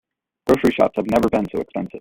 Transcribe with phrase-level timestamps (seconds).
[0.47, 1.89] Grocery shops have never been so expensive.